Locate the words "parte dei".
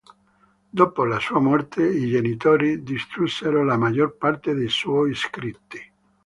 4.17-4.67